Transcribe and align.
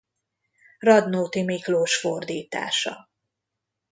Radnóti 0.79 1.43
Miklós 1.43 1.99
fordítása. 1.99 3.09